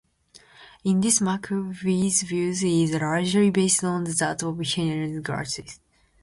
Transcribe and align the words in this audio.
In 0.83 0.99
this 0.99 1.19
Maccoby's 1.19 2.23
view 2.23 2.49
is 2.49 2.91
largely 2.99 3.51
based 3.51 3.83
on 3.83 4.05
that 4.05 4.41
of 4.41 4.57
Heinrich 4.65 5.21
Graetz. 5.23 5.79